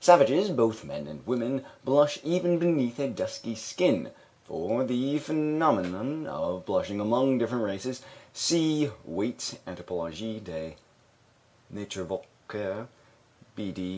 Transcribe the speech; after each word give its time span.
Savages, 0.00 0.48
both 0.48 0.84
men 0.86 1.06
and 1.06 1.20
women, 1.26 1.62
blush 1.84 2.18
even 2.24 2.58
beneath 2.58 2.98
a 2.98 3.08
dusky 3.08 3.54
skin 3.54 4.10
(for 4.46 4.84
the 4.84 5.18
phenomenon 5.18 6.26
of 6.26 6.64
blushing 6.64 6.98
among 6.98 7.36
different 7.36 7.62
races, 7.62 8.00
see 8.32 8.90
Waitz, 9.04 9.58
Anthropologie 9.66 10.40
der 10.42 10.76
Naturvölker, 11.70 12.86
Bd. 13.54 13.94